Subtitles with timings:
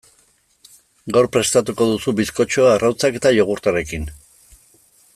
[1.17, 4.13] Gaur prestatuko duzu bizkotxoa arrautzak eta jogurtarekin.